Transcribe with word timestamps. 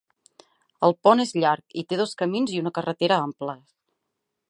El 0.87 0.95
pont 1.07 1.21
és 1.25 1.35
llarg, 1.43 1.77
i 1.81 1.85
té 1.91 2.01
dos 2.01 2.17
camins 2.23 2.57
i 2.57 2.65
una 2.65 2.75
carretera 2.79 3.23
amples. 3.29 3.65